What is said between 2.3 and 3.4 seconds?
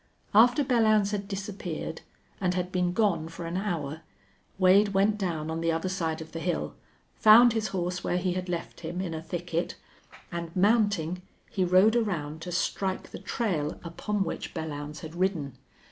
and had been gone